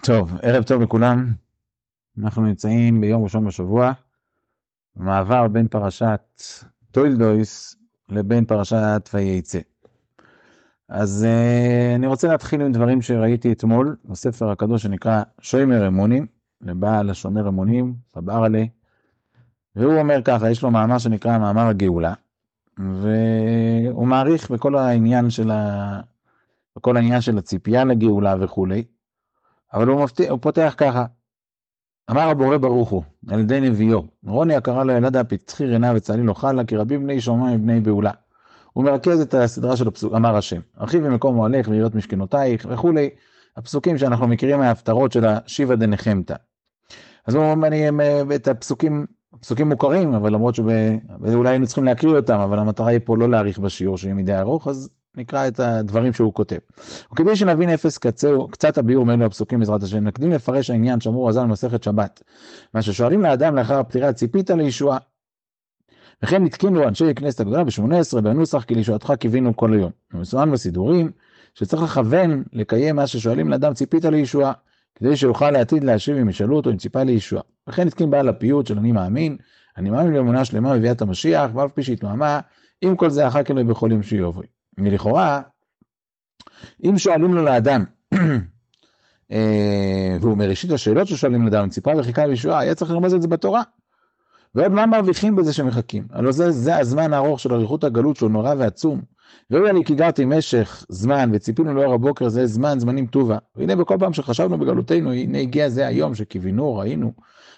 [0.00, 1.32] טוב, ערב טוב לכולם.
[2.18, 3.92] אנחנו נמצאים ביום ראשון בשבוע,
[4.96, 6.42] מעבר בין פרשת
[6.90, 7.76] טוילדויס
[8.08, 9.58] לבין פרשת וייצא.
[10.88, 16.26] אז אה, אני רוצה להתחיל עם דברים שראיתי אתמול בספר הקדוש שנקרא שוימר אמונים,
[16.60, 18.64] לבעל השומר אמונים, בברלה,
[19.76, 22.14] והוא אומר ככה, יש לו מאמר שנקרא מאמר הגאולה,
[22.78, 26.00] והוא מאריך בכל העניין של, ה...
[26.76, 28.84] בכל העניין של הציפייה לגאולה וכולי,
[29.74, 31.04] אבל הוא, מפתיע, הוא פותח ככה.
[32.10, 36.34] אמר הבורא ברוך הוא, על ידי נביאו, רוני הקרא לו ילדה פצחי רינה וצהלי לא
[36.34, 38.10] חלה, כי רבים בני שומעים ובני בעולה.
[38.72, 43.10] הוא מרכז את הסדרה של הפסוק, אמר השם, ארחיבי מקום אוהלך ויראות משכנותייך וכולי,
[43.56, 46.34] הפסוקים שאנחנו מכירים מההפטרות של השיבה דנחמתא.
[47.26, 47.88] אז הוא אני,
[48.34, 49.06] את הפסוקים,
[49.40, 53.58] פסוקים מוכרים, אבל למרות שאולי היינו צריכים להקריא אותם, אבל המטרה היא פה לא להאריך
[53.58, 56.56] בשיעור שיהיה מדי ארוך, אז נקרא את הדברים שהוא כותב.
[57.12, 61.42] וכדי שנבין אפס קצהו, קצת הביאור מאלו הפסוקים בעזרת השם, נקדים לפרש העניין שאמור רז"ל
[61.42, 62.22] במסכת שבת.
[62.74, 64.98] מה ששואלים לאדם לאחר הפטירה, ציפית לישועה.
[66.22, 69.90] וכן נתקינו אנשי הכנסת הגדולה ב-18 בנוסח כי לישועתך קיווינו כל היום.
[70.14, 71.10] ומסומן בסידורים
[71.54, 74.52] שצריך לכוון לקיים מה ששואלים לאדם ציפית לישועה,
[74.94, 77.42] כדי שיוכל לעתיד להשיב אם ישאלו אותו אם ציפה לישועה.
[77.68, 79.36] וכן נתקין בעל הפיוט של אני מאמין,
[79.76, 82.40] אני מאמין באמונה שלמה בביאת המשיח, ואף פי שהתמהמה,
[82.80, 84.46] עם כל זה אחר כך בכל יום שיובוי.
[84.78, 85.40] מלכאורה,
[86.84, 87.84] אם שואלים לו לאדם,
[89.32, 93.62] אה, והוא מראשית השאלות ששואלים לאדם, ציפה וחיכה לישועה, היה צריך לרמוז את זה בתורה.
[94.54, 96.06] ועוד מה מרוויחים בזה שמחכים?
[96.10, 99.02] הלוא זה, זה הזמן הארוך של אריכות הגלות שהוא נורא ועצום.
[99.50, 103.38] והוא אני כי גרתי משך זמן וציפינו לאור הבוקר זה זמן זמנים טובה.
[103.56, 107.12] והנה בכל פעם שחשבנו בגלותנו הנה הגיע זה היום שקיווינו ראינו.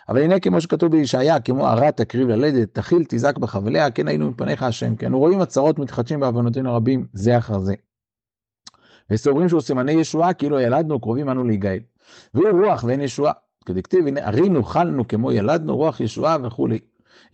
[0.09, 4.63] אבל הנה כמו שכתוב בישעיה כמו ערה תקריב ללדת תכיל תזעק בחבליה כן היינו מפניך
[4.63, 7.75] השם כי אנו רואים הצרות מתחדשים בעוונותינו הרבים זה אחר זה.
[9.11, 11.79] וסוברים שהוא סימני ישועה כאילו ילדנו קרובים אנו להיגאל.
[12.35, 13.33] והוא רוח ואין ישועה.
[13.67, 16.79] כדכתיב הנה ארינו חלנו כמו ילדנו רוח ישועה וכולי.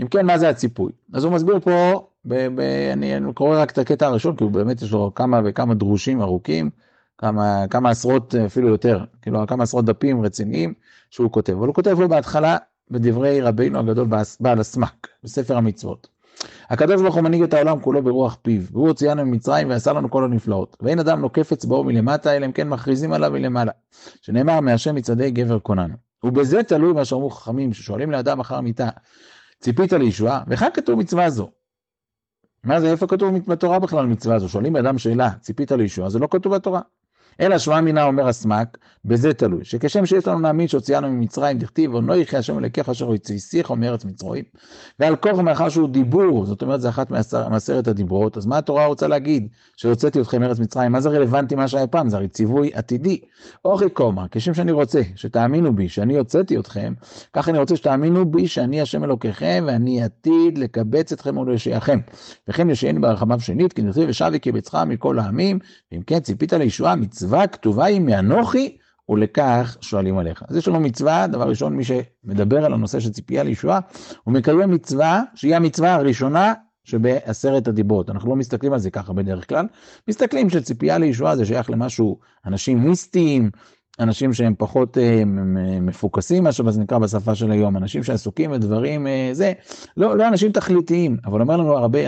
[0.02, 0.92] אם כן מה זה הציפוי?
[1.14, 4.52] אז הוא מסביר פה ב- ב- אני, אני קורא רק את הקטע הראשון, כי הוא
[4.52, 6.70] באמת יש לו כמה וכמה דרושים ארוכים,
[7.18, 10.74] כמה, כמה עשרות, אפילו יותר, כאילו כמה עשרות דפים רציניים
[11.10, 11.52] שהוא כותב.
[11.52, 12.56] אבל הוא כותב לו בהתחלה
[12.90, 14.08] בדברי רבינו הגדול
[14.40, 16.08] בעל הסמק, בספר המצוות.
[16.70, 20.24] הקדוש ברוך הוא מנהיג את העולם כולו ברוח פיו, והוא הוציאנו ממצרים ועשה לנו כל
[20.24, 20.76] הנפלאות.
[20.80, 23.72] ואין אדם נוקף אצבעו מלמטה, אלא אם כן מכריזים עליו מלמעלה.
[24.22, 25.94] שנאמר מהשם מצעדי גבר קוננו.
[26.24, 28.88] ובזה תלוי מה שאמרו חכמים, ששואלים לאדם אחר מיתה,
[29.60, 30.42] ציפית לישועה?
[30.48, 31.50] וכאן כתוב מצווה זו.
[32.64, 34.48] מה זה, איפה כתוב בתורה בכלל מצווה זו?
[34.48, 36.10] שואלים אדם שאלה, ציפית לישועה?
[36.10, 36.80] זה לא כתוב בתורה.
[37.40, 42.00] אלא שמע מינה אומר הסמק, בזה תלוי, שכשם שיש לנו להאמין שהוציאנו ממצרים, דכתיב, או
[42.00, 44.44] לא יחיה השם אלוקיך אשר הוא הציסיך מארץ מצרים,
[44.98, 47.10] ועל כוח מאחר שהוא דיבור, זאת אומרת זה אחת
[47.50, 49.48] מעשרת הדיברות, אז מה התורה רוצה להגיד?
[49.76, 52.08] שהוצאתי אתכם מארץ מצרים, מה זה רלוונטי מה שהיה פעם?
[52.08, 53.20] זה הרי ציווי עתידי.
[53.64, 56.92] אוכי קומא, כשם שאני רוצה שתאמינו בי, שאני הוצאתי אתכם,
[57.32, 61.98] כך אני רוצה שתאמינו בי שאני השם אלוקיכם, ואני עתיד לקבץ אתכם ולהושיעכם.
[62.48, 65.58] וכן ישעני ברחמיו שנית, כי נכתב ושבי קבצך מכל העמים,
[65.92, 68.76] ואם כן ציפית לישועה, מצווה כתובה היא מאנוכי,
[69.08, 70.42] ולכך שואלים עליך.
[70.48, 73.80] אז יש לנו מצווה, דבר ראשון, מי שמדבר על הנושא של ציפייה לישועה,
[74.24, 76.52] הוא מקיים מצווה שהיא המצווה הראשונה
[76.84, 78.10] שבעשרת הדיברות.
[78.10, 79.66] אנחנו לא מסתכלים על זה ככה בדרך כלל,
[80.08, 83.50] מסתכלים שציפייה לישועה זה שייך למשהו, אנשים מיסטיים,
[84.00, 85.22] אנשים שהם פחות אה,
[85.80, 89.52] מפוקסים, מה נקרא בשפה של היום, אנשים שעסוקים בדברים, אה, זה,
[89.96, 91.98] לא, לא אנשים תכליתיים, אבל אומר לנו הרבה,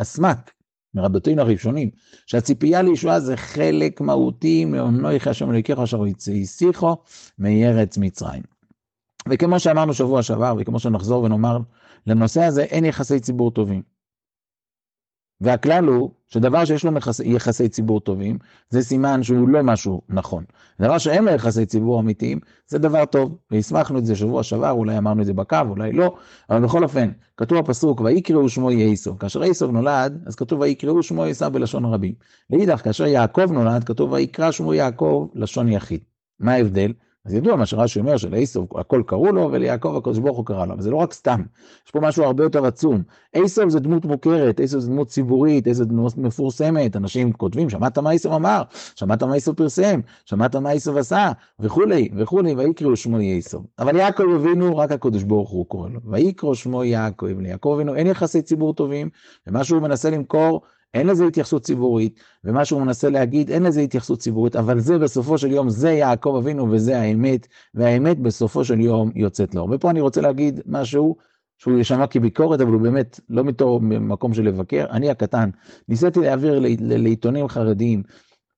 [0.00, 0.50] הסמ"ק,
[0.94, 1.90] מרבותינו הראשונים,
[2.26, 6.02] שהציפייה לישועה זה חלק מהותי מעונוי השם אלוקיך אשר
[6.42, 6.96] השיחו
[7.38, 8.42] מארץ מצרים.
[9.28, 11.58] וכמו שאמרנו שבוע שעבר, וכמו שנחזור ונאמר,
[12.06, 13.82] לנושא הזה אין יחסי ציבור טובים.
[15.40, 18.38] והכלל הוא שדבר שיש לו יחסי, יחסי ציבור טובים,
[18.70, 20.44] זה סימן שהוא לא משהו נכון.
[20.80, 23.38] דבר שאין לו יחסי ציבור אמיתיים, זה דבר טוב.
[23.50, 26.14] והסמכנו את זה שבוע שעבר, אולי אמרנו את זה בקו, אולי לא,
[26.50, 29.18] אבל בכל אופן, כתוב הפסוק, ויקראו שמו יעשו.
[29.18, 32.14] כאשר עשו נולד, אז כתוב ויקראו שמו עשו בלשון רבים.
[32.50, 36.00] לאידך, כאשר יעקב נולד, כתוב ויקרא שמו יעקב לשון יחיד.
[36.40, 36.92] מה ההבדל?
[37.24, 40.74] אז ידוע מה שרש"י אומר שלעשו הכל קראו לו וליעקב הקדוש ברוך הוא קרא לו,
[40.74, 41.42] אבל זה לא רק סתם,
[41.86, 43.02] יש פה משהו הרבה יותר עצום.
[43.32, 48.10] עשו זה דמות מוכרת, עשו זה דמות ציבורית, זה דמות מפורסמת, אנשים כותבים, שמעת מה
[48.10, 48.62] עשו אמר,
[48.94, 53.62] שמעת מה עשו פרסם, שמעת מה עשו עשה, וכולי, וכולי, ויקראו שמו עשו.
[53.78, 58.06] אבל יעקב אבינו, רק הקדוש ברוך הוא קורא לו, ויקראו שמו יעקב, ליעקב אבינו אין
[58.06, 59.08] יחסי ציבור טובים,
[59.46, 60.60] ומה שהוא מנסה למכור,
[60.94, 65.38] אין לזה התייחסות ציבורית, ומה שהוא מנסה להגיד, אין לזה התייחסות ציבורית, אבל זה בסופו
[65.38, 69.68] של יום, זה יעקב אבינו וזה האמת, והאמת בסופו של יום יוצאת לאור.
[69.72, 71.16] ופה אני רוצה להגיד משהו
[71.58, 74.86] שהוא יישמע כביקורת, אבל הוא באמת לא מתור מקום של לבקר.
[74.90, 75.50] אני הקטן,
[75.88, 78.02] ניסיתי להעביר לעיתונים חרדיים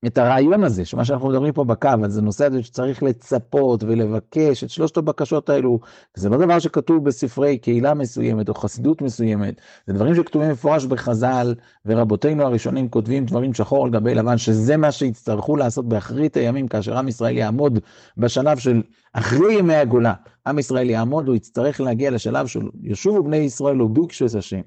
[0.07, 4.71] את הרעיון הזה, שמה שאנחנו מדברים פה בקו, זה נושא הזה שצריך לצפות ולבקש את
[4.71, 5.81] שלושת הבקשות האלו,
[6.15, 11.55] זה לא דבר שכתוב בספרי קהילה מסוימת או חסידות מסוימת, זה דברים שכתובים מפורש בחז"ל,
[11.87, 16.99] ורבותינו הראשונים כותבים דברים שחור על גבי לבן, שזה מה שיצטרכו לעשות באחרית הימים, כאשר
[16.99, 17.79] עם ישראל יעמוד
[18.17, 18.83] בשלב של
[19.13, 20.15] אחרי ימי הגולה,
[20.47, 24.61] עם ישראל יעמוד, הוא יצטרך להגיע לשלב של ישובו בני ישראל וביקשו את השם.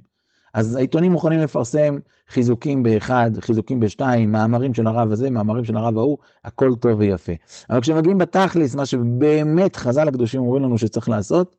[0.56, 1.98] אז העיתונים מוכנים לפרסם
[2.30, 7.34] חיזוקים באחד, חיזוקים בשתיים, מאמרים של הרב הזה, מאמרים של הרב ההוא, הכל טוב ויפה.
[7.70, 11.56] אבל כשמגיעים בתכלס, מה שבאמת חז"ל הקדושים אומרים לנו שצריך לעשות,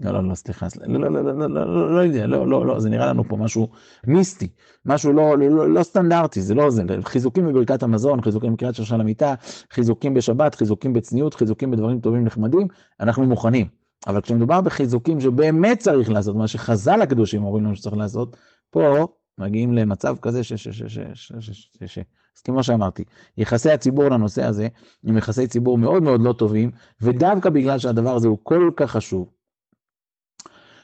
[0.00, 2.80] לא, לא, לא, סליחה, לא, לא, לא, לא, לא, לא, לא יודע, לא, לא, לא,
[2.80, 3.68] זה נראה לנו פה משהו
[4.06, 4.48] מיסטי,
[4.86, 9.34] משהו לא, לא, לא סטנדרטי, זה לא זה, חיזוקים בברכת המזון, חיזוקים בקריאת שרשה למיטה,
[9.70, 12.66] חיזוקים בשבת, חיזוקים בצניעות, חיזוקים בדברים טובים נחמדים,
[13.00, 13.81] אנחנו מוכנים.
[14.06, 18.36] אבל כשמדובר בחיזוקים שבאמת צריך לעשות, מה שחז"ל הקדושים אומרים לנו שצריך לעשות,
[18.70, 19.06] פה
[19.38, 20.52] מגיעים למצב כזה ש...
[20.52, 21.98] ש, ש, ש, ש, ש, ש, ש.
[22.36, 23.04] אז כמו שאמרתי,
[23.38, 24.68] יחסי הציבור לנושא הזה
[25.04, 26.70] הם יחסי ציבור מאוד מאוד לא טובים,
[27.00, 29.28] ודווקא בגלל שהדבר הזה הוא כל כך חשוב.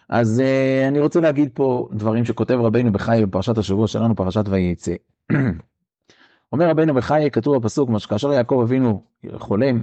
[0.09, 4.95] אז uh, אני רוצה להגיד פה דברים שכותב רבנו בחי בפרשת השבוע שלנו, פרשת ויצא.
[6.53, 9.03] אומר רבנו בחי, כתוב בפסוק, מה שכאשר יעקב אבינו
[9.35, 9.83] חולם,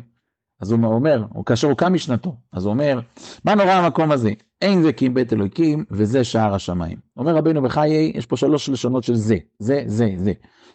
[0.62, 3.00] אז הוא אומר, כאשר הוא קם משנתו, אז הוא אומר,
[3.46, 4.31] מה נורא המקום הזה?
[4.62, 6.98] אין זה כי בית אלוקים, וזה שער השמיים.
[7.18, 10.34] אומר רבינו בחיי, יש פה שלוש לשונות של זה, זה, זה, זה.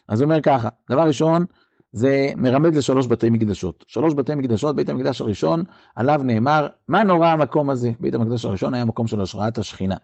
[0.09, 1.45] אז הוא אומר ככה, דבר ראשון,
[1.93, 3.85] זה מרמז לשלוש בתי מקדשות.
[3.89, 5.65] שלוש בתי מקדשות, בית המקדש הראשון,
[5.97, 7.91] עליו נאמר, מה נורא המקום הזה?
[8.01, 9.97] בית המקדש הראשון היה מקום של השראת השכינה.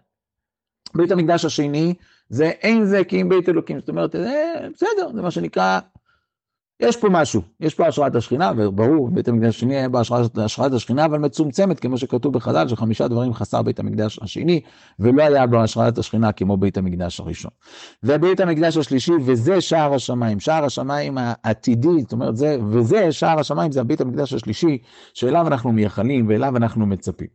[0.95, 1.93] בית המקדש השני,
[2.29, 3.79] זה אין זה כי אם בית אלוקים.
[3.79, 5.79] זאת אומרת, זה בסדר, זה מה שנקרא
[6.79, 11.05] יש פה משהו, יש פה השראת השכינה, וברור, בית המקדש השני היה בהשראת השראת השכינה,
[11.05, 14.61] אבל מצומצמת, כמו שכתוב בחז"ל, שחמישה דברים חסר בית המקדש השני,
[14.99, 17.51] ולא היה בו השראת השכינה כמו בית המקדש הראשון.
[18.03, 23.71] ובית המקדש השלישי, וזה שער השמיים, שער השמיים העתידי, זאת אומרת, זה, וזה שער השמיים,
[23.71, 24.77] זה הבית המקדש השלישי,
[25.13, 27.27] שאליו אנחנו מייחלים ואליו אנחנו מצפים.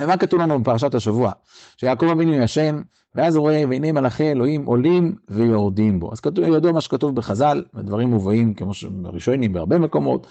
[0.00, 1.32] ומה כתוב לנו בפרשת השבוע?
[1.76, 2.80] שיעקב אבינו ישן,
[3.16, 6.12] ואז הוא רואה, והנה מלאכי אלוהים עולים ויורדים בו.
[6.12, 10.26] אז כתוב, ידוע מה שכתוב בחז"ל, ודברים מובאים כמו שבראשונים בהרבה מקומות.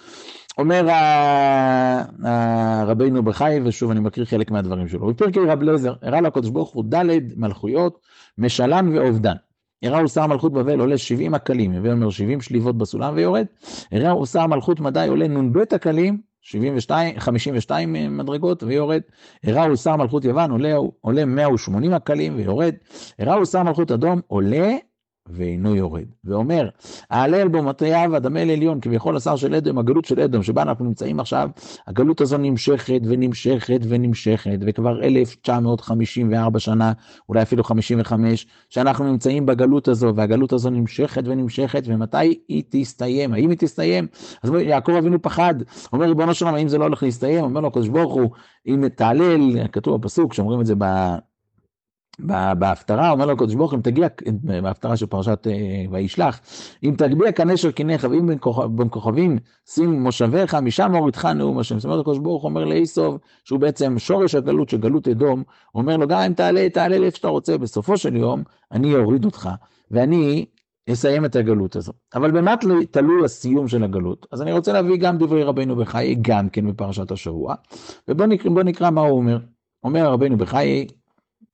[0.58, 0.88] אומר
[2.88, 5.08] רבינו בחי, ושוב אני מקריא חלק מהדברים שלו.
[5.08, 7.06] בפרקי רב לזר, הראה לקדוש ברוך הוא ד'
[7.38, 8.00] מלכויות,
[8.38, 9.36] משלן ואובדן.
[9.84, 13.46] הראו שר מלכות בבל עולה 70 הקלים, הווה אומר 70 שליבות בסולם ויורד.
[13.92, 19.02] הראו שר מלכות מדי עולה נ"ב הקלים, 72, 52 מדרגות ויורד.
[19.44, 22.76] הראו שר מלכות יוון עולה, עולה 180 הקלים ויורד.
[23.20, 24.76] הראו שר מלכות אדום עולה
[25.30, 26.06] ואינו יורד.
[26.24, 26.70] ואומר,
[27.10, 31.20] ההלל בו מטריו אדמה לעליון, כביכול השר של אדום, הגלות של אדום, שבה אנחנו נמצאים
[31.20, 31.50] עכשיו,
[31.88, 36.94] הגלות הזו נמשכת ונמשכת ונמשכת, וכבר 1954 שנה,
[37.30, 43.34] אולי אפילו 55, שאנחנו נמצאים בגלות הזו, והגלות הזו נמשכת ונמשכת, ומתי היא תסתיים?
[43.34, 44.08] האם היא תסתיים?
[44.44, 45.56] אז יעקב אבינו פחד,
[45.94, 47.44] אומר ריבונו שלום, האם זה לא הולך להסתיים?
[47.44, 48.30] אומר לו הקדוש ברוך הוא,
[48.68, 50.86] אם תהלל, כתוב בפסוק, שאומרים את זה ב...
[52.20, 54.08] בהפטרה אומר לו הקדוש ברוך הוא, אם תגיע,
[54.64, 56.40] בהפטרה של פרשת אה, וישלח,
[56.84, 58.28] אם תגביה כנשר קניך ואם
[58.70, 59.38] בין כוכבים
[59.70, 61.80] שים מושביך, משם הורידך נאום השם.
[61.80, 65.44] זאת אומרת הקדוש ברוך הוא אומר לאיסוב, שהוא בעצם שורש הגלות גלות אדום,
[65.76, 69.50] אומר לו גם אם תעלה, תעלה לאיפה שאתה רוצה, בסופו של יום אני אוריד אותך,
[69.92, 70.46] ואני
[70.92, 71.96] אסיים את הגלות הזאת.
[72.16, 72.56] אבל במה
[72.92, 74.28] תלוי הסיום של הגלות?
[74.32, 77.56] אז אני רוצה להביא גם דברי רבנו בחיי, גם כן בפרשת השבוע,
[78.08, 79.38] ובוא נקרא, נקרא מה הוא אומר.
[79.84, 80.88] אומר רבנו בחיי,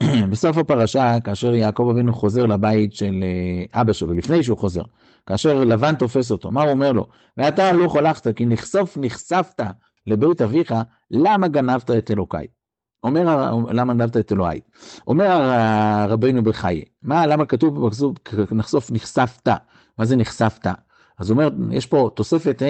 [0.32, 4.82] בסוף הפרשה, כאשר יעקב אבינו חוזר לבית של אה, אבא שלו, לפני שהוא חוזר,
[5.26, 7.08] כאשר לבן תופס אותו, מה הוא אומר לו?
[7.38, 9.62] ואתה הלוך הלכת, כי נחשוף נחשפת
[10.08, 10.74] לבית אביך,
[11.12, 12.48] למה גנבת את אלוקיי?
[13.04, 14.60] אומר, למה גנבת את אלוהי?
[15.08, 15.52] אומר
[16.10, 19.50] רבינו בחיי, מה, למה כתוב בפסוק נחשוף נחשפת?
[19.98, 20.68] מה זה נחשפת?
[21.20, 22.66] אז הוא אומר, יש פה תוספת ה',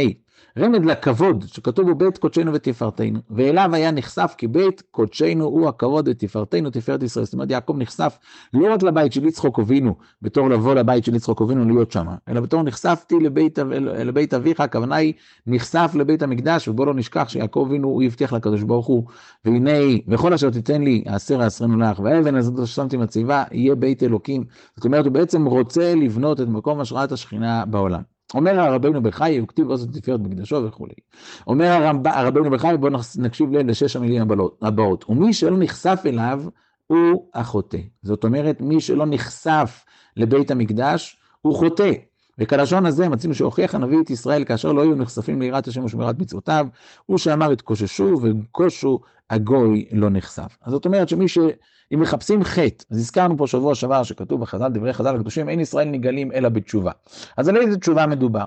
[0.59, 6.07] רמד לכבוד שכתוב בו בית קודשנו ותפארתנו, ואליו היה נחשף כי בית קודשנו הוא הכבוד
[6.07, 7.25] ותפארתנו תפארת ישראל.
[7.25, 8.17] זאת אומרת יעקב נחשף
[8.53, 12.41] לא רק לבית של יצחוק אבינו, בתור לבוא לבית של יצחוק אבינו להיות שם, אלא
[12.41, 13.59] בתור נחשפתי לבית,
[14.05, 15.13] לבית אביך, הכוונה היא
[15.47, 19.03] נחשף לבית המקדש, ובוא לא נשכח שיעקב אבינו הוא הבטיח לקדוש ברוך הוא,
[19.45, 19.71] והנה
[20.07, 24.43] וכל אשר תיתן לי אעשר אעשרנו לך, והאבן הזאת ששמתי מציבה יהיה בית אלוקים.
[24.75, 28.01] זאת אומרת הוא בעצם רוצה לבנות את מקום השראת השכינה בעולם.
[28.33, 30.93] אומר הרבנו בחי, הוא כתיב עוז תפארת בקדשו וכולי.
[31.47, 34.27] אומר הרבנו בחי, בואו נקשיב לשש המילים
[34.61, 35.05] הבאות.
[35.09, 36.43] ומי שלא נחשף אליו,
[36.87, 37.77] הוא החוטא.
[38.03, 39.85] זאת אומרת, מי שלא נחשף
[40.17, 41.91] לבית המקדש, הוא חוטא.
[42.39, 46.67] וכלשון הזה מצינו שהוכיח הנביא את ישראל כאשר לא היו נחשפים ליראת השם ושמירת מצוותיו,
[47.05, 50.57] הוא שאמר התקוששו וכושו הגוי לא נחשף.
[50.61, 51.37] אז זאת אומרת שמי ש...
[51.93, 55.87] אם מחפשים חטא, אז הזכרנו פה שבוע שעבר שכתוב בחז"ל, דברי חז"ל הקדושים, אין ישראל
[55.87, 56.91] נגלים אלא בתשובה.
[57.37, 58.45] אז על איזה תשובה מדובר?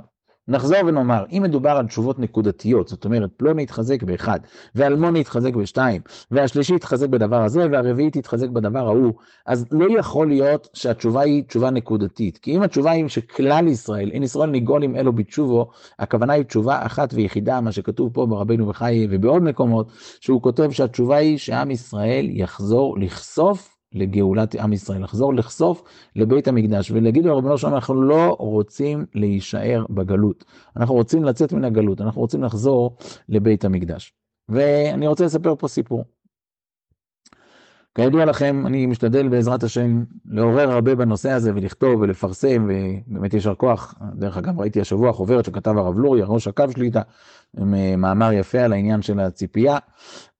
[0.49, 4.41] נחזור ונאמר, אם מדובר על תשובות נקודתיות, זאת אומרת, פלוני יתחזק באחד,
[4.75, 9.13] ואלמוני יתחזק בשתיים, והשלישי יתחזק בדבר הזה, והרביעי יתחזק בדבר ההוא,
[9.47, 12.39] אז לא יכול להיות שהתשובה היא תשובה נקודתית.
[12.39, 16.87] כי אם התשובה היא שכלל ישראל, אין ישראל ניגול עם אלו בתשובו, הכוונה היא תשובה
[16.87, 22.27] אחת ויחידה, מה שכתוב פה ברבינו בחיי ובעוד מקומות, שהוא כותב שהתשובה היא שעם ישראל
[22.31, 25.83] יחזור לחשוף לגאולת עם ישראל, לחזור לחשוף
[26.17, 30.45] לבית המקדש ולהגיד לרבנו שלום, אנחנו לא רוצים להישאר בגלות,
[30.77, 32.97] אנחנו רוצים לצאת מן הגלות, אנחנו רוצים לחזור
[33.29, 34.13] לבית המקדש.
[34.49, 36.05] ואני רוצה לספר פה סיפור.
[37.95, 43.95] כידוע לכם, אני משתדל בעזרת השם לעורר הרבה בנושא הזה ולכתוב ולפרסם, ובאמת יישר כוח.
[44.15, 47.03] דרך אגב, ראיתי השבוע חוברת שכתב הרב לוריה, ראש הקו שליטה,
[47.59, 47.65] אה,
[47.97, 49.79] מאמר יפה על העניין של הציפייה,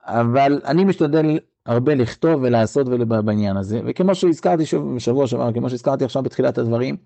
[0.05, 2.89] אבל אני משתדל הרבה לכתוב ולעשות
[3.25, 4.65] בעניין הזה, וכמו שהזכרתי
[4.97, 6.97] בשבוע שעבר, כמו שהזכרתי עכשיו בתחילת הדברים,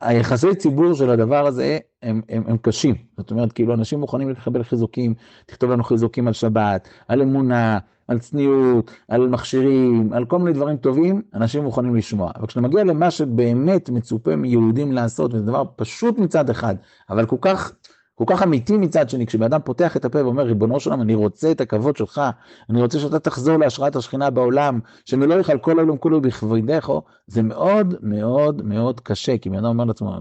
[0.00, 2.94] היחסי ציבור של הדבר הזה הם, הם, הם קשים.
[3.16, 5.14] זאת אומרת, כאילו אנשים מוכנים לקבל חיזוקים,
[5.46, 10.76] תכתוב לנו חיזוקים על שבת, על אמונה, על צניעות, על מכשירים, על כל מיני דברים
[10.76, 12.30] טובים, אנשים מוכנים לשמוע.
[12.36, 16.74] אבל כשאתה מגיע למה שבאמת מצופה מיהודים לעשות, וזה דבר פשוט מצד אחד,
[17.10, 17.72] אבל כל כך
[18.18, 21.50] כל כך אמיתי מצד שני, כשבן אדם פותח את הפה ואומר, ריבונו שלום, אני רוצה
[21.50, 22.20] את הכבוד שלך,
[22.70, 26.90] אני רוצה שאתה תחזור להשראת השכינה בעולם, שמלוא יכל כל העולם כולו בכבודך,
[27.26, 30.16] זה מאוד מאוד מאוד קשה, כי בן אדם אומר לעצמו,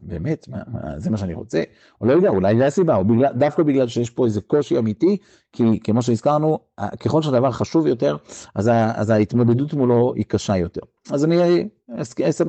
[0.00, 1.62] באמת, מה, מה, זה מה שאני רוצה?
[2.00, 5.16] או לא יודע, אולי זה הסיבה, או בגלל, דווקא בגלל שיש פה איזה קושי אמיתי,
[5.52, 6.58] כי כמו שהזכרנו,
[7.00, 8.16] ככל שהדבר חשוב יותר,
[8.54, 10.80] אז, אז ההתמודדות מולו היא קשה יותר.
[11.10, 11.68] אז אני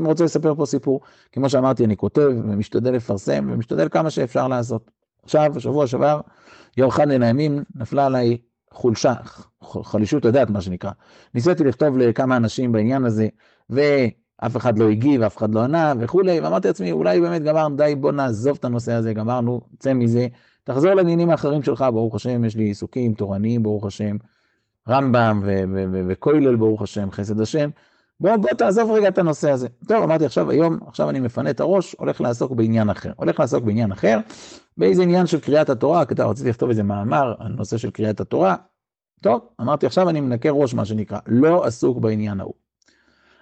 [0.06, 1.02] רוצה לספר פה סיפור,
[1.32, 4.92] כמו שאמרתי, אני כותב ומשתדל לפרסם, ומשתדל כמה שאפשר לעשות.
[5.24, 6.22] עכשיו, בשבוע שעבר,
[6.78, 8.38] יום אחד מן הימים, נפלה עליי
[8.72, 9.14] חולשה,
[9.64, 10.92] חלישות הדעת, מה שנקרא.
[11.34, 13.28] ניסיתי לכתוב לכמה אנשים בעניין הזה,
[13.70, 13.82] ו...
[14.46, 17.96] אף אחד לא הגיב, אף אחד לא ענה וכולי, ואמרתי לעצמי, אולי באמת גמרנו, די,
[17.96, 20.28] בוא נעזוב את הנושא הזה, גמרנו, צא מזה,
[20.64, 24.18] תחזור לעניינים האחרים שלך, ברוך השם, יש לי עיסוקים תורניים, ברוך השם,
[24.90, 25.42] רמב"ם
[26.08, 27.70] וכולל, ברוך השם, חסד השם,
[28.20, 29.68] בוא, בוא תעזוב רגע את הנושא הזה.
[29.88, 33.12] טוב, אמרתי עכשיו, היום, עכשיו אני מפנה את הראש, הולך לעסוק בעניין אחר.
[33.16, 34.20] הולך לעסוק בעניין אחר,
[34.78, 38.56] באיזה עניין של קריאת התורה, כי רציתי לכתוב איזה מאמר על נושא של קריאת התורה.
[39.22, 42.69] טוב, אמרתי עכשיו אני מנקה ראש, מה שנקרא, לא עסוק בעניין ההוא.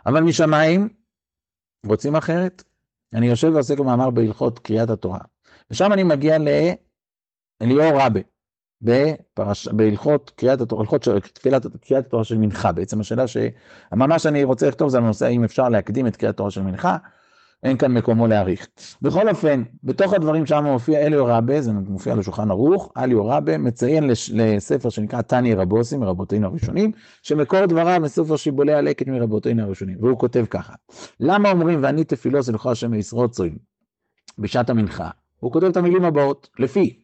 [0.07, 0.89] אבל משמיים
[1.85, 2.63] רוצים אחרת.
[3.13, 5.19] אני יושב ועוסק במאמר בהלכות קריאת התורה,
[5.71, 8.19] ושם אני מגיע לאליאור רבה,
[8.81, 9.67] בפרש...
[9.67, 14.67] בהלכות קריאת התורה, הלכות של קריאת, קריאת התורה של מנחה, בעצם השאלה שהמאמר שאני רוצה
[14.67, 16.97] לכתוב זה על הנושא האם אפשר להקדים את קריאת התורה של מנחה,
[17.63, 18.67] אין כאן מקומו להעריך.
[19.01, 24.07] בכל אופן, בתוך הדברים שם מופיע אליו רבה, זה מופיע לשולחן ערוך, אליו רבה מציין
[24.07, 30.19] לש, לספר שנקרא תניא רבוסי מרבותינו הראשונים, שמקור דבריו מספר שיבולי הלקט מרבותינו הראשונים, והוא
[30.19, 30.73] כותב ככה,
[31.19, 33.57] למה אומרים ואני תפילוס אלוהי השם וישרוצוין
[34.37, 35.09] בשעת המנחה?
[35.39, 36.99] הוא כותב את המילים הבאות, לפי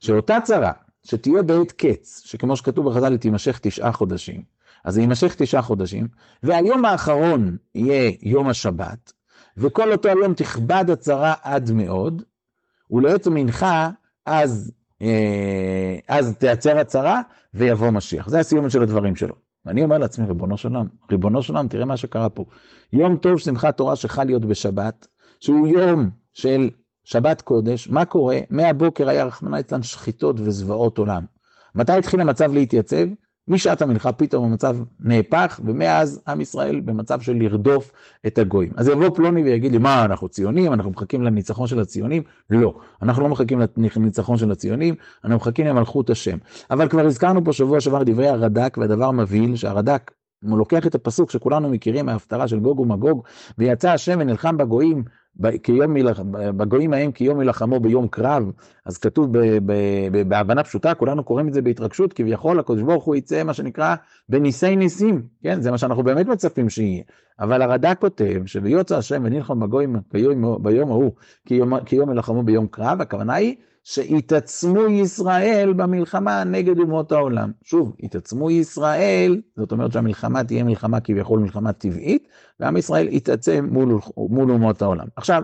[0.00, 0.72] שאותה צרה
[1.04, 4.42] שתהיה בעת קץ, שכמו שכתוב בחז"ל היא תימשך תשעה חודשים,
[4.84, 6.08] אז זה יימשך תשעה חודשים,
[6.42, 9.12] והיום האחרון יהיה יום השבת,
[9.56, 12.22] וכל אותו היום תכבד הצרה עד מאוד,
[12.90, 13.90] ולעת מנחה,
[14.26, 17.20] אז, אה, אז תיעצר הצרה,
[17.54, 18.28] ויבוא משיח.
[18.28, 19.34] זה הסיום של הדברים שלו.
[19.66, 22.44] ואני אומר לעצמי, ריבונו של עולם, ריבונו של עולם, תראה מה שקרה פה.
[22.92, 25.06] יום טוב שמחת תורה שחל להיות בשבת,
[25.40, 26.70] שהוא יום של
[27.04, 28.38] שבת קודש, מה קורה?
[28.50, 31.24] מהבוקר היה רחמנא ליצלן שחיטות וזוועות עולם.
[31.74, 33.06] מתי התחיל המצב להתייצב?
[33.48, 37.92] משעת המלכה פתאום המצב נהפך, ומאז עם ישראל במצב של לרדוף
[38.26, 38.72] את הגויים.
[38.76, 42.22] אז יבוא פלוני ויגיד לי, מה, אנחנו ציונים, אנחנו מחכים לניצחון של הציונים?
[42.50, 43.60] לא, אנחנו לא מחכים
[43.96, 44.94] לניצחון של הציונים,
[45.24, 46.38] אנחנו מחכים למלכות השם.
[46.70, 50.10] אבל כבר הזכרנו פה שבוע שעבר דברי הרד"ק, והדבר מבהיל שהרד"ק,
[50.44, 53.22] הוא לוקח את הפסוק שכולנו מכירים מההפטרה של גוג ומגוג,
[53.58, 55.04] ויצא השם ונלחם בגויים
[55.62, 55.94] כיום
[56.56, 58.50] בגויים ההם כיום ילחמו ביום קרב,
[58.86, 59.32] אז כתוב
[60.28, 63.94] בהבנה פשוטה, כולנו קוראים את זה בהתרגשות, כביכול הקדוש ברוך הוא יצא מה שנקרא
[64.28, 67.02] בניסי ניסים, כן, זה מה שאנחנו באמת מצפים שיהיה.
[67.40, 69.96] אבל הרד"ק כותב שביוצא השם ונלחם בגויים
[70.60, 71.12] ביום, ההוא
[71.86, 77.52] כיום ילחמו ביום קרב, הכוונה היא שהתעצמו ישראל במלחמה נגד אומות העולם.
[77.62, 82.28] שוב, התעצמו ישראל, זאת אומרת שהמלחמה תהיה מלחמה כביכול מלחמה טבעית,
[82.60, 85.06] ועם ישראל יתעצם מול, מול אומות העולם.
[85.16, 85.42] עכשיו,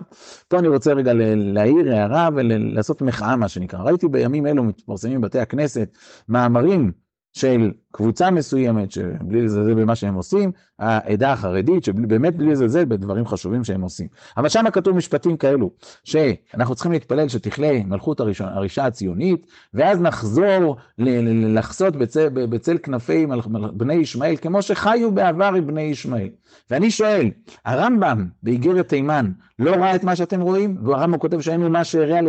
[0.49, 3.83] פה אני רוצה רגע להעיר הערה ולעשות מחאה, מה שנקרא.
[3.83, 5.89] ראיתי בימים אלו מתפרסמים בבתי הכנסת
[6.29, 6.93] מאמרים
[7.33, 13.65] של קבוצה מסוימת, שבלי לזלזל במה שהם עושים, העדה החרדית, שבאמת בלי לזלזל בדברים חשובים
[13.65, 14.07] שהם עושים.
[14.37, 15.71] אבל שם כתוב משפטים כאלו,
[16.05, 20.77] שאנחנו צריכים להתפלל שתכלה מלכות הרישה הציונית, ואז נחזור
[21.55, 23.27] לחסות בצל, בצל כנפי
[23.73, 26.29] בני ישמעאל, כמו שחיו בעבר עם בני ישמעאל.
[26.71, 27.31] ואני שואל,
[27.65, 30.77] הרמב"ם באיגרת תימן לא ראה את מה שאתם רואים?
[30.83, 32.21] והרמב"ם כותב שאין מה שהרע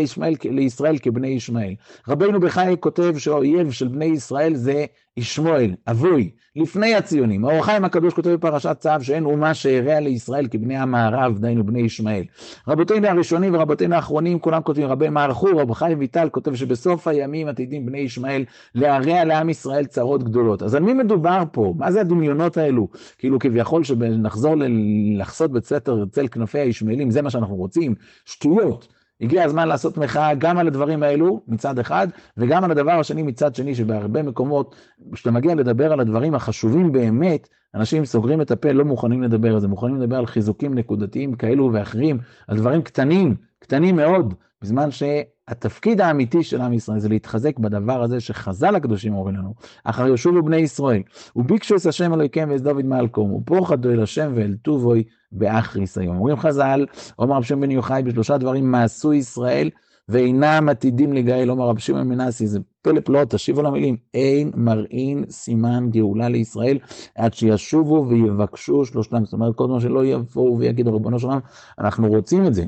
[0.44, 1.74] לישראל כבני ישמעאל.
[2.08, 4.86] רבינו בחיי כותב שהאויב של בני ישראל זה
[5.20, 7.46] ישמעאל, אבוי, לפני הציונים.
[7.46, 12.24] האור החיים הקדוש כותב בפרשת צו שאין אומה שהרע לישראל כבני המערב, דהיינו בני ישמעאל.
[12.68, 17.86] רבותינו הראשונים ורבותינו האחרונים, כולם כותבים, רבי מערכו, רב חיים ויטל כותב שבסוף הימים עתידים
[17.86, 18.46] בני ישמעאל
[18.76, 20.64] להרע לעם ישראל צרות גדולות.
[20.64, 21.74] אז על מי מדובר פה?
[21.78, 22.88] מה זה הדמיונות האלו?
[23.18, 24.56] כאילו כביכול שנחזור
[25.18, 27.96] לחסות בצל כנפי הישמעאלים, זה מה שאנחנו רוצים?
[28.26, 28.99] שטויות.
[29.22, 32.08] הגיע הזמן לעשות מחאה גם על הדברים האלו מצד אחד,
[32.38, 34.76] וגם על הדבר השני מצד שני, שבהרבה מקומות,
[35.14, 39.60] כשאתה מגיע לדבר על הדברים החשובים באמת, אנשים סוגרים את הפה, לא מוכנים לדבר על
[39.60, 44.92] זה, מוכנים לדבר על חיזוקים נקודתיים כאלו ואחרים, על דברים קטנים, קטנים מאוד, בזמן
[45.50, 49.53] שהתפקיד האמיתי של עם ישראל זה להתחזק בדבר הזה שחז"ל הקדושים אומרים לנו,
[49.84, 51.01] אחר יושובו בני ישראל,
[51.36, 56.18] וביקשו את השם אלוהיכם ואאת דוד מעלקום, ופוחדו אל השם ואל טובוי באחריס היום.
[56.18, 56.86] אומרים חז"ל,
[57.20, 59.70] אומר רב שם בן יוחאי, בשלושה דברים מעשו ישראל,
[60.10, 65.89] ואינם עתידים לגאל, אומר רב שמעון מנסי, זה פלא פלאות, תשיבו למילים, אין מראין סימן
[65.91, 66.77] גאולה לישראל,
[67.15, 71.39] עד שישובו ויבקשו שלושתם, זאת אומרת, כל זמן שלא יבואו ויגידו, ריבונו שלם,
[71.79, 72.63] אנחנו רוצים את זה.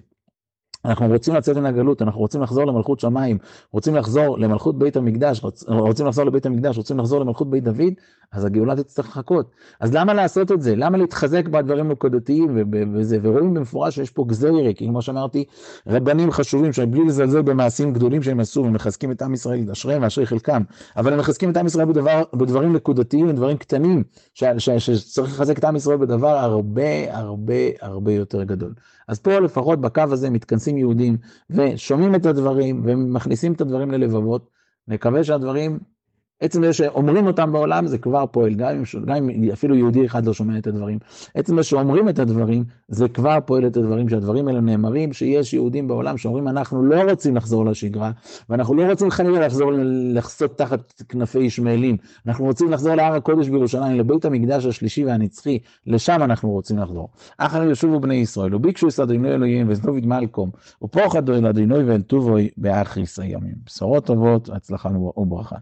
[0.86, 3.38] אנחנו רוצים לצאת מן הגלות, אנחנו רוצים לחזור למלכות שמיים,
[3.72, 7.94] רוצים לחזור למלכות בית המקדש, רוצים לחזור לבית המקדש, רוצים לחזור למלכות בית דוד,
[8.32, 9.52] אז הגאולה תצטרך לחכות.
[9.80, 10.76] אז למה לעשות את זה?
[10.76, 12.58] למה להתחזק בדברים נקודתיים
[12.94, 13.18] וזה?
[13.22, 15.44] ורואים במפורש שיש פה גזירי, כי כמו שאמרתי,
[15.88, 20.62] רבנים חשובים שבלי לזלזל במעשים גדולים שהם עשו, ומחזקים את עם ישראל, אשריהם ואשרי חלקם,
[20.98, 25.76] אבל הם מחזקים את עם ישראל בדבר, בדברים נקודתיים, בדברים קטנים, שצריך לחזק את עם
[25.76, 28.74] ישראל בדבר הרבה הרבה הרבה יותר גדול.
[29.08, 31.18] אז פה לפחות בקו הזה מתכנסים יהודים
[31.50, 34.50] ושומעים את הדברים ומכניסים את הדברים ללבבות.
[34.88, 35.80] נקווה שהדברים
[36.42, 40.26] עצם זה שאומרים אותם בעולם זה כבר פועל, גם אם, גם אם אפילו יהודי אחד
[40.26, 41.00] לא שומע את הדברים.
[41.36, 45.88] עצם זה שאומרים את הדברים, זה כבר פועל את הדברים, שהדברים האלה נאמרים, שיש יהודים
[45.88, 48.12] בעולם שאומרים אנחנו לא רוצים לחזור לשגרה,
[48.50, 49.72] ואנחנו לא רוצים חלילה לחזור
[50.14, 56.24] לחסות תחת כנפי ישמעאלים, אנחנו רוצים לחזור להר הקודש בירושלים, לבית המקדש השלישי והנצחי, לשם
[56.24, 57.10] אנחנו רוצים לחזור.
[57.38, 60.50] אחר ישובו בני ישראל, וביקשו את אדוני אלוהים וזנוביד מלקום,
[60.84, 63.56] ופוחד אל אדוני ואל טובוי באחריס הימים.
[63.66, 65.56] בשורות טובות, הצלחה וברכה.